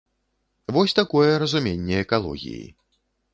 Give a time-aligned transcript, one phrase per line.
[0.77, 2.65] Вось такое разуменне экалогіі.